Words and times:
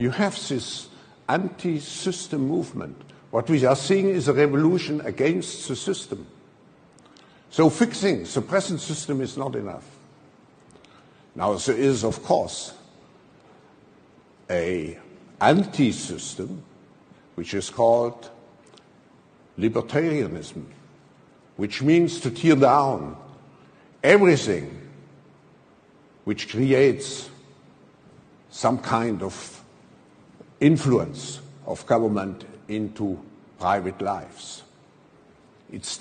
You 0.00 0.10
have 0.10 0.34
this 0.48 0.86
anti-system 1.28 2.46
movement. 2.46 2.96
What 3.32 3.50
we 3.50 3.64
are 3.64 3.74
seeing 3.74 4.08
is 4.08 4.28
a 4.28 4.32
revolution 4.32 5.00
against 5.00 5.66
the 5.66 5.74
system. 5.74 6.24
So 7.50 7.68
fixing 7.68 8.22
the 8.22 8.40
present 8.40 8.80
system 8.80 9.20
is 9.20 9.36
not 9.36 9.56
enough. 9.56 9.84
Now 11.34 11.54
there 11.54 11.76
is, 11.76 12.04
of 12.04 12.22
course, 12.22 12.74
a 14.48 14.96
anti-system 15.40 16.62
which 17.34 17.52
is 17.52 17.68
called 17.68 18.30
libertarianism, 19.58 20.64
which 21.56 21.82
means 21.82 22.20
to 22.20 22.30
tear 22.30 22.54
down 22.54 23.16
everything 24.04 24.80
which 26.22 26.48
creates 26.50 27.28
some 28.48 28.78
kind 28.78 29.24
of 29.24 29.58
influence 30.60 31.40
of 31.66 31.86
government 31.86 32.44
into 32.68 33.18
private 33.58 34.00
lives. 34.00 34.62
It's 35.72 35.96